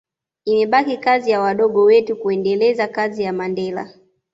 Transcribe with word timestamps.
imebaki 0.45 0.97
kazi 0.97 1.31
ya 1.31 1.39
wadogo 1.41 1.83
wetu 1.83 2.15
kuendeleza 2.15 2.87
kazi 2.87 3.23
ya 3.23 3.33
Mandela 3.33 3.93